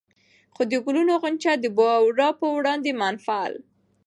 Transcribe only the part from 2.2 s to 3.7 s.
پر وړاندې منفعل